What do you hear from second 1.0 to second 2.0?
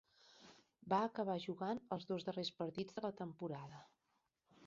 acabar jugant